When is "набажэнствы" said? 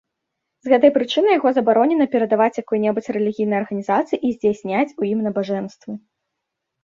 5.27-5.91